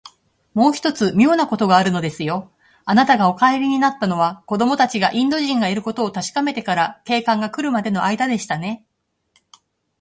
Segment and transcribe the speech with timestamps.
[0.55, 2.51] もう一つ、みょうなことがあるのですよ。
[2.85, 8.83] あなたがお帰りになったのは、子どもたちがインド人がいることをたしかめてから、警官がくるまでのあいだでしたね。